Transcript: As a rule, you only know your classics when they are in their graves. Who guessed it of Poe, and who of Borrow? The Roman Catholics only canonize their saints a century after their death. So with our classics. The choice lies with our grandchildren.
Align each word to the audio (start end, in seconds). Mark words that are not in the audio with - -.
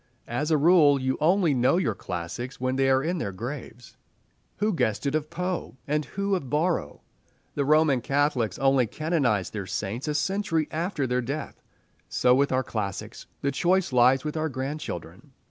As 0.27 0.49
a 0.49 0.57
rule, 0.57 0.99
you 0.99 1.15
only 1.21 1.53
know 1.53 1.77
your 1.77 1.93
classics 1.93 2.59
when 2.59 2.75
they 2.75 2.89
are 2.89 3.03
in 3.03 3.19
their 3.19 3.31
graves. 3.31 3.97
Who 4.57 4.73
guessed 4.73 5.05
it 5.05 5.13
of 5.13 5.29
Poe, 5.29 5.77
and 5.87 6.05
who 6.05 6.33
of 6.33 6.49
Borrow? 6.49 7.01
The 7.53 7.65
Roman 7.65 8.01
Catholics 8.01 8.57
only 8.57 8.87
canonize 8.87 9.51
their 9.51 9.67
saints 9.67 10.07
a 10.07 10.15
century 10.15 10.67
after 10.71 11.05
their 11.05 11.21
death. 11.21 11.61
So 12.09 12.33
with 12.33 12.51
our 12.51 12.63
classics. 12.63 13.27
The 13.41 13.51
choice 13.51 13.93
lies 13.93 14.23
with 14.25 14.35
our 14.35 14.49
grandchildren. 14.49 15.33